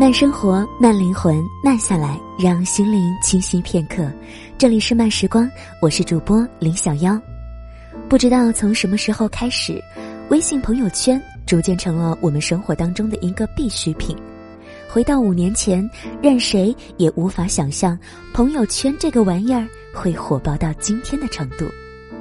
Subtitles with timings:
[0.00, 4.08] 慢生活，慢灵魂，慢下来，让心灵清晰片刻。
[4.56, 5.50] 这里是慢时光，
[5.82, 7.20] 我是主播林小妖。
[8.08, 9.82] 不知道从什么时候开始，
[10.30, 14.16] 微信朋友圈逐渐成了我们生活当中的一个必需品。
[14.88, 15.88] 回到五年前，
[16.22, 17.98] 任谁也无法想象
[18.32, 21.66] 朋友圈这个玩意儿会火爆到今天的程度。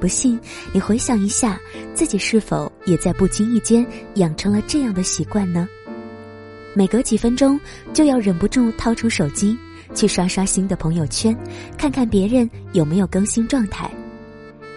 [0.00, 0.40] 不信，
[0.72, 1.60] 你回想一下，
[1.92, 5.68] 自己是否也在不经意间养成了这样的习惯呢？
[6.74, 7.58] 每隔几分钟
[7.92, 9.56] 就要忍不住掏出手机
[9.94, 11.36] 去刷刷新的朋友圈，
[11.76, 13.90] 看看别人有没有更新状态。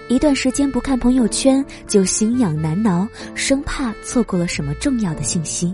[0.08, 5.73] 一段时间不看朋友圈就心痒难挠，生怕错过了什么重要的信息。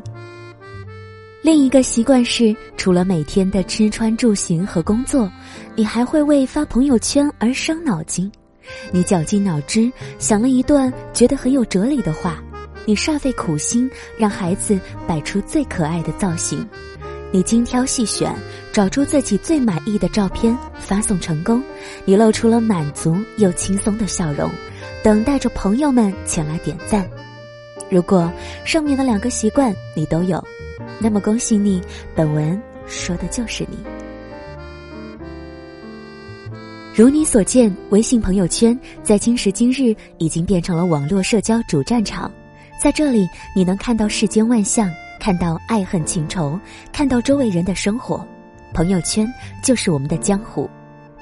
[1.42, 5.32] 另一个习惯是，除了每天的吃穿住行和工作，
[5.76, 8.30] 你还会为发朋友圈而伤脑筋。
[8.92, 12.44] 你绞尽脑汁想了一段觉得很有哲理的话。
[12.88, 16.66] 你煞费苦心让孩子摆出最可爱的造型，
[17.34, 18.34] 你精挑细选
[18.72, 21.62] 找出自己最满意的照片发送成功，
[22.06, 24.50] 你露出了满足又轻松的笑容，
[25.04, 27.06] 等待着朋友们前来点赞。
[27.90, 28.32] 如果
[28.64, 30.42] 上面的两个习惯你都有，
[30.98, 31.82] 那么恭喜你，
[32.16, 32.58] 本文
[32.88, 33.78] 说的就是你。
[36.96, 42.32] 如你所见，微信朋友圈在今时今日已经变成了网络社交主战场。
[42.80, 44.90] 在这里，你能看到世间万象，
[45.20, 46.60] 看到爱恨情仇，
[46.94, 48.26] 看到周围人的生活。
[48.74, 49.28] 朋友圈
[49.64, 50.70] 就是我们的江湖，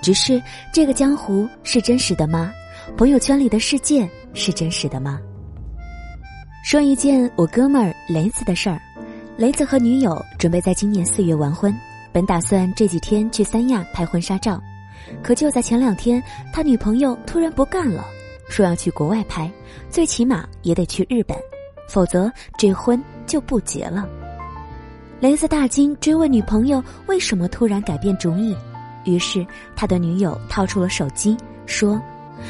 [0.01, 0.41] 只是
[0.73, 2.51] 这个江湖是真实的吗？
[2.97, 5.19] 朋友圈里的世界是真实的吗？
[6.63, 8.81] 说一件我哥们儿雷子的事儿，
[9.37, 11.73] 雷子和女友准备在今年四月完婚，
[12.11, 14.61] 本打算这几天去三亚拍婚纱照，
[15.23, 18.05] 可就在前两天，他女朋友突然不干了。
[18.49, 19.51] 说要去国外拍，
[19.89, 21.37] 最起码也得去日本，
[21.89, 24.07] 否则这婚就不结了。
[25.19, 28.55] 雷子大惊，追问女朋友为什么突然改变主意。
[29.05, 29.45] 于是
[29.75, 32.01] 他的女友掏出了手机，说：“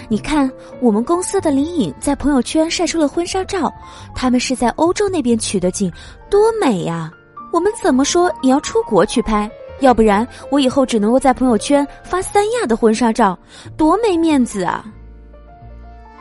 [0.08, 3.74] 你看，我们公司的李颖在朋友圈晒出了婚纱照，
[4.16, 5.92] 他们是在欧洲那边取的景，
[6.30, 7.12] 多美呀！
[7.52, 9.52] 我们怎么说也要出国去拍，
[9.82, 13.38] 要不然我以后只能够在朋友圈发三亚的婚纱照，
[13.76, 14.86] 多没面子啊！”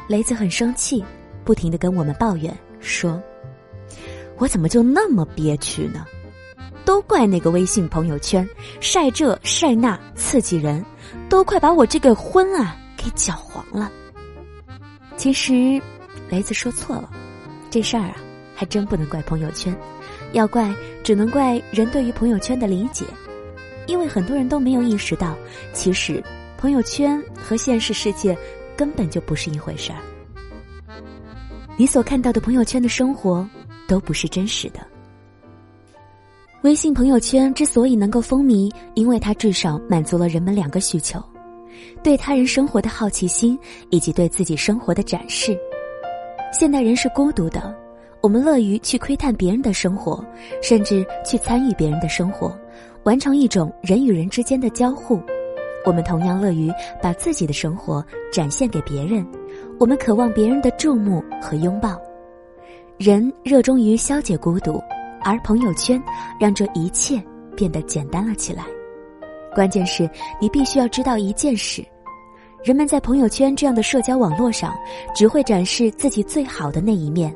[0.07, 1.03] 雷子很生气，
[1.45, 3.23] 不停的跟我们抱怨说
[4.37, 6.05] ：“我怎么就那么憋屈呢？
[6.85, 8.47] 都怪那个微信朋友圈
[8.81, 10.85] 晒这晒那刺激人，
[11.31, 13.91] 都快把我这个婚啊给搅黄了。”
[15.17, 15.81] 其实，
[16.29, 17.11] 雷子说错了，
[17.71, 18.17] 这事儿啊
[18.55, 19.75] 还真不能怪朋友圈，
[20.33, 23.07] 要怪只能怪人对于朋友圈的理解，
[23.87, 25.35] 因为很多人都没有意识到，
[25.73, 26.23] 其实
[26.59, 28.37] 朋友圈和现实世界。
[28.77, 29.99] 根本就不是一回事儿。
[31.77, 33.49] 你所看到的朋友圈的生活
[33.89, 34.81] 都不是真实的。
[36.63, 41.23] 微信朋友圈之所以能够风靡，因为它至少满足了人们两个需求：
[42.03, 43.59] 对他人生活的好奇心，
[43.91, 45.59] 以及对自己生活的展示。
[46.53, 47.75] 现代人是孤独的，
[48.23, 50.25] 我们乐于去窥探别人的生活，
[50.63, 52.57] 甚至去参与别人的生活，
[53.03, 55.21] 完成一种人与人之间的交互。
[55.85, 56.73] 我们同样乐于
[57.03, 59.27] 把自己的生活展现给别人，
[59.79, 62.01] 我们渴望别人的注目和拥抱。
[62.99, 64.81] 人热衷于消解孤独，
[65.23, 66.03] 而朋友圈
[66.41, 67.23] 让这一切
[67.57, 68.65] 变得简单了起来。
[69.55, 70.09] 关键是
[70.41, 71.85] 你必须要知道一件事：
[72.65, 74.75] 人们在朋友圈这样的社交网络上，
[75.15, 77.35] 只会展示自己最好的那一面。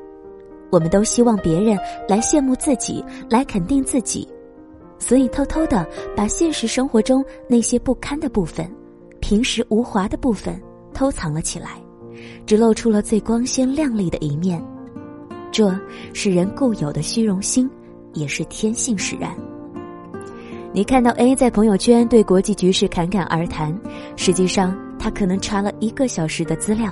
[0.70, 4.28] 我们都希望别人来羡慕自己，来肯定自己。
[4.98, 5.86] 所以，偷偷的
[6.16, 8.70] 把现实生活中那些不堪的部分、
[9.20, 10.60] 平时无华的部分
[10.92, 11.80] 偷藏了起来，
[12.44, 14.62] 只露出了最光鲜亮丽的一面。
[15.50, 15.78] 这
[16.12, 17.70] 是人固有的虚荣心，
[18.12, 19.34] 也是天性使然。
[20.72, 23.76] 你看到 A 在朋友圈对国际局势侃侃而谈，
[24.16, 26.90] 实际上他可能查了一个小时的资料；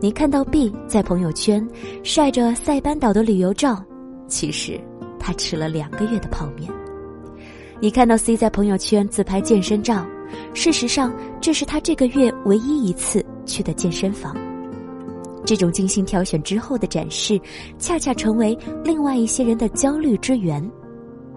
[0.00, 1.66] 你看到 B 在朋友圈
[2.02, 3.82] 晒着塞班岛的旅游照，
[4.26, 4.78] 其实
[5.18, 6.71] 他吃了两个月的泡面。
[7.82, 10.06] 你看到 C 在朋友圈自拍健身照，
[10.54, 14.36] 事实上这是他这个月唯一一次去的健身房。
[15.44, 17.40] 这种精心挑选之后的展示，
[17.80, 20.64] 恰恰成为另外一些人的焦虑之源。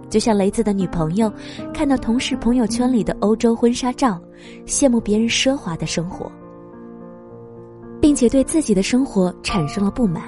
[0.08, 1.34] 就像雷子的女朋友，
[1.74, 4.22] 看到同事朋友圈里的欧洲婚纱照，
[4.68, 6.32] 羡慕别人奢华的生活，
[8.00, 10.22] 并且对自己的生活产生了不满。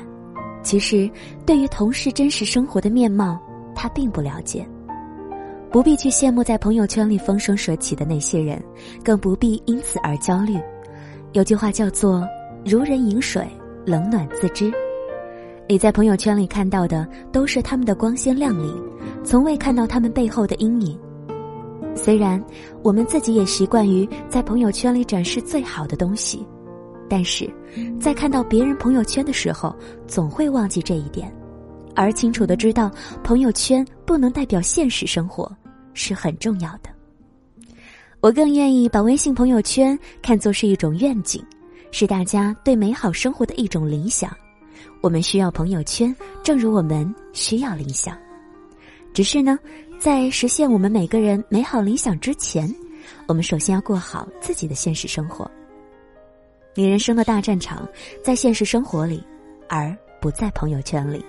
[0.63, 1.07] 其实，
[1.45, 3.39] 对于同事真实生活的面貌，
[3.75, 4.67] 他并不了解。
[5.69, 8.61] 不必去羡慕在朋友圈里风生水起的那些人，
[9.03, 10.57] 更不必因此而焦虑。
[11.33, 12.27] 有句话叫做
[12.65, 13.45] “如人饮水，
[13.85, 14.71] 冷暖自知”。
[15.67, 18.73] 你在朋友圈里看到的都是他们的光鲜亮丽，
[19.23, 20.97] 从未看到他们背后的阴影。
[21.93, 22.41] 虽然
[22.81, 26.47] 我们自己也习惯于在朋友圈里展示最好的东西，
[27.09, 27.49] 但是
[27.99, 29.75] 在看到别人朋友圈的时候，
[30.07, 31.29] 总会忘记这一点，
[31.97, 32.91] 而清楚的知道
[33.23, 35.51] 朋友圈不能代表现实生活，
[35.95, 36.89] 是很重要的。
[38.21, 41.44] 我更愿意把微信朋友圈看作是一种愿景，
[41.91, 44.31] 是大家对美好生活的一种理想。
[45.01, 48.15] 我们需要朋友圈，正如我们需要理想。
[49.11, 49.57] 只是呢，
[49.99, 52.71] 在实现我们每个人美好理想之前，
[53.27, 55.49] 我们首先要过好自己的现实生活。
[56.75, 57.88] 你人生的大战场
[58.23, 59.23] 在现实生活里，
[59.67, 61.25] 而不在朋友圈里。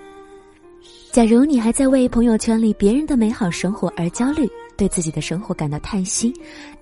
[1.11, 6.33] 假如你还在为朋友圈里别人的美好生活而焦虑，对自己的生活感到叹息，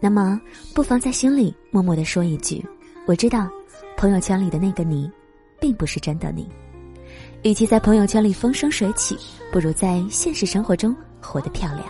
[0.01, 0.39] 那么
[0.75, 2.63] 不妨在心里默默的说一句
[3.07, 3.49] ：“我知道，
[3.97, 5.09] 朋友圈里的那个你，
[5.61, 6.47] 并不是真的你。”
[7.45, 9.17] 与其在朋友圈里风生水起，
[9.53, 11.87] 不如在现实生活中活得漂亮。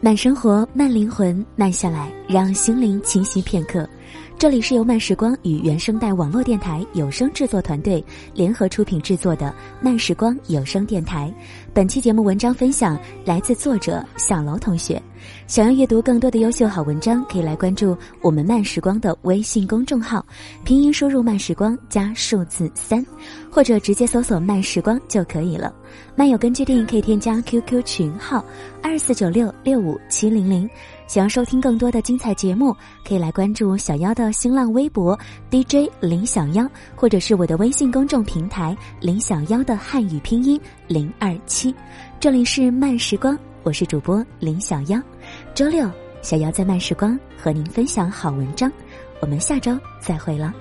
[0.00, 3.88] 慢生活，慢灵魂，慢下来，让心灵清晰片刻。
[4.38, 8.04] 这里是由慢时光与原声带网络电台有声制作团队
[8.34, 11.32] 联合出品制作的慢时光有声电台。
[11.72, 15.00] 本期节目文章分享来自作者小楼同学。
[15.46, 20.24] 想要阅读更多的优秀好文章，可以来关注我们慢时光的微信公众号，
[20.64, 23.04] 拼音输入“慢时光”加数字三，
[23.50, 25.74] 或者直接搜索“慢时光”就可以了。
[26.14, 28.44] 漫友根据地可以添加 QQ 群号
[28.82, 30.68] 二四九六六五七零零。
[31.06, 32.76] 想要收听更多的精彩节目，
[33.06, 35.18] 可以来关注小妖的新浪微博
[35.50, 41.74] DJ 林小妖，或者是我的微信公众平台林小妖的汉语拼音零二七。
[42.18, 45.00] 这里是慢时光，我是主播林小妖。
[45.54, 45.88] 周六，
[46.22, 48.70] 小妖在慢时光和您分享好文章，
[49.20, 50.52] 我们下周再会了。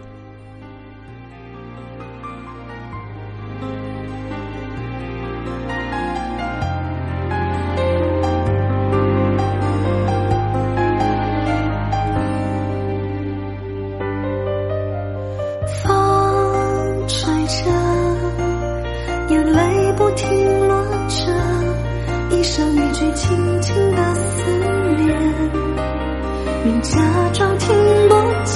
[26.91, 27.01] 假
[27.33, 27.67] 装听
[28.07, 28.55] 不见，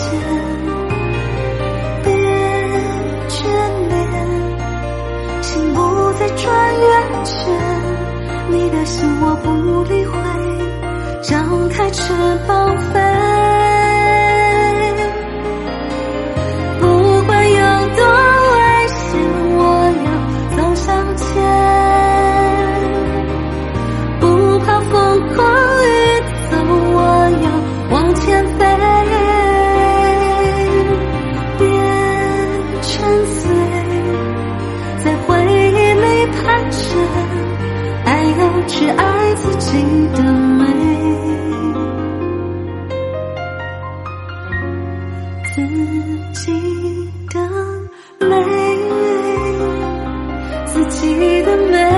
[2.03, 2.13] 别
[3.27, 3.37] 眷
[3.89, 3.97] 恋，
[5.41, 5.77] 心不
[6.13, 6.45] 再转
[6.79, 6.85] 圆
[7.25, 7.33] 圈。
[8.51, 9.47] 你的心我不
[9.91, 10.13] 理会，
[11.23, 12.13] 张开翅
[12.47, 12.58] 膀
[33.09, 33.49] 心碎
[35.03, 36.85] 在回忆里盘旋
[38.05, 38.07] 爱
[38.37, 39.67] 要去爱自己
[40.15, 40.63] 的美
[45.43, 45.55] 自
[46.33, 46.45] 己
[47.29, 47.35] 的
[48.19, 48.27] 美
[50.67, 51.88] 自己的美。